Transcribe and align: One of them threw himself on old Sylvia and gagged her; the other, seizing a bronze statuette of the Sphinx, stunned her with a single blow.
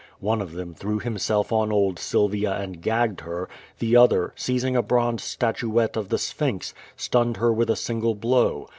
One 0.19 0.41
of 0.41 0.53
them 0.53 0.73
threw 0.73 0.97
himself 0.97 1.51
on 1.51 1.71
old 1.71 1.99
Sylvia 1.99 2.53
and 2.55 2.81
gagged 2.81 3.21
her; 3.21 3.47
the 3.77 3.95
other, 3.95 4.33
seizing 4.35 4.75
a 4.75 4.81
bronze 4.81 5.21
statuette 5.21 5.95
of 5.95 6.09
the 6.09 6.17
Sphinx, 6.17 6.73
stunned 6.97 7.37
her 7.37 7.53
with 7.53 7.69
a 7.69 7.75
single 7.75 8.15
blow. 8.15 8.67